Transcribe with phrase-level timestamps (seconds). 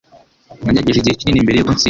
[0.63, 1.79] Nagerageje igihe kinini mbere yuko ntsinda.